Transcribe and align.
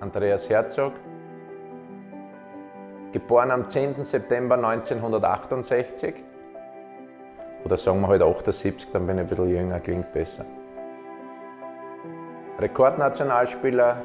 Andreas 0.00 0.48
Herzog, 0.48 0.94
geboren 3.12 3.50
am 3.50 3.68
10. 3.68 4.04
September 4.04 4.54
1968. 4.54 6.14
Oder 7.64 7.76
sagen 7.76 8.00
wir 8.00 8.08
halt 8.08 8.22
78, 8.22 8.90
dann 8.92 9.06
bin 9.06 9.16
ich 9.16 9.22
ein 9.22 9.26
bisschen 9.26 9.48
jünger, 9.48 9.80
klingt 9.80 10.12
besser. 10.12 10.46
Rekordnationalspieler. 12.60 14.02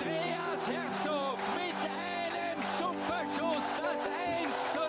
Andreas 0.00 0.66
Herzog 0.66 1.38
mit 1.54 1.76
einem 1.92 2.58
Superschuss, 2.78 3.66
das 3.76 4.08
1 4.08 4.72
zu 4.72 4.80
0 4.80 4.88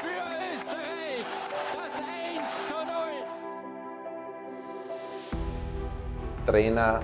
für 0.00 0.22
Österreich, 0.54 1.26
das 1.74 1.94
1 2.30 2.68
zu 2.68 2.78
0. 6.46 6.46
Trainer 6.46 7.00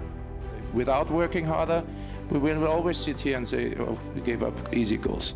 Without 0.73 1.11
working 1.11 1.45
harder, 1.45 1.83
we 2.30 2.38
will 2.38 2.66
always 2.66 2.97
sit 2.97 3.19
here 3.20 3.37
and 3.37 3.47
say, 3.47 3.74
oh, 3.79 3.98
we 4.15 4.20
gave 4.20 4.42
up 4.42 4.55
easy 4.73 4.96
goals. 4.96 5.34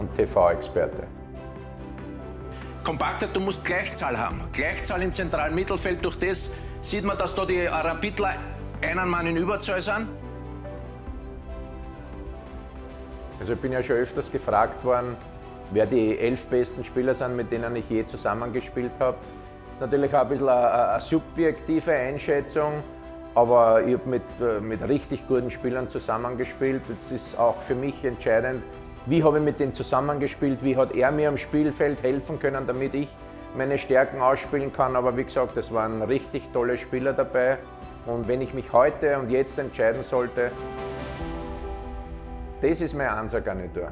und 0.00 0.14
TV-Experte. 0.16 1.06
Kompakter, 2.82 3.26
du 3.26 3.40
musst 3.40 3.64
Gleichzahl 3.64 4.18
haben. 4.18 4.40
Gleichzahl 4.52 5.02
im 5.02 5.12
zentralen 5.12 5.54
Mittelfeld. 5.54 6.02
Durch 6.04 6.18
das 6.18 6.54
sieht 6.80 7.04
man, 7.04 7.18
dass 7.18 7.34
da 7.34 7.44
die 7.44 7.66
Rapidler 7.66 8.34
einen 8.80 9.08
Mann 9.08 9.26
in 9.26 9.36
Überzahl 9.36 9.82
sind. 9.82 10.08
Also 13.38 13.52
ich 13.52 13.58
bin 13.58 13.72
ja 13.72 13.82
schon 13.82 13.96
öfters 13.96 14.32
gefragt 14.32 14.82
worden, 14.84 15.16
wer 15.70 15.86
die 15.86 16.18
elf 16.18 16.46
besten 16.46 16.82
Spieler 16.82 17.14
sind, 17.14 17.36
mit 17.36 17.52
denen 17.52 17.76
ich 17.76 17.88
je 17.88 18.04
zusammengespielt 18.04 18.92
habe. 18.98 19.16
Das 19.78 19.86
ist 19.86 19.92
natürlich 19.92 20.14
auch 20.14 20.22
ein 20.22 20.28
bisschen 20.28 20.48
eine, 20.48 20.72
eine 20.72 21.00
subjektive 21.00 21.92
Einschätzung, 21.92 22.82
aber 23.34 23.84
ich 23.84 23.94
habe 23.94 24.08
mit, 24.08 24.22
äh, 24.40 24.60
mit 24.60 24.86
richtig 24.88 25.26
guten 25.28 25.50
Spielern 25.50 25.88
zusammengespielt. 25.88 26.82
Es 26.96 27.12
ist 27.12 27.38
auch 27.38 27.60
für 27.62 27.74
mich 27.74 28.04
entscheidend, 28.04 28.62
wie 29.06 29.22
habe 29.24 29.38
ich 29.38 29.44
mit 29.44 29.60
denen 29.60 29.72
zusammengespielt, 29.72 30.62
wie 30.62 30.76
hat 30.76 30.94
er 30.94 31.10
mir 31.10 31.28
am 31.28 31.36
Spielfeld 31.36 32.02
helfen 32.02 32.38
können, 32.38 32.66
damit 32.66 32.94
ich 32.94 33.08
meine 33.56 33.78
Stärken 33.78 34.20
ausspielen 34.20 34.72
kann. 34.72 34.96
Aber 34.96 35.16
wie 35.16 35.24
gesagt, 35.24 35.56
es 35.56 35.72
waren 35.72 36.02
richtig 36.02 36.50
tolle 36.52 36.76
Spieler 36.76 37.12
dabei. 37.12 37.58
Und 38.06 38.28
wenn 38.28 38.40
ich 38.40 38.54
mich 38.54 38.72
heute 38.72 39.18
und 39.18 39.30
jetzt 39.30 39.58
entscheiden 39.58 40.02
sollte, 40.02 40.50
das 42.60 42.80
ist 42.80 42.94
meine 42.94 43.12
Einsergarnitur. 43.16 43.90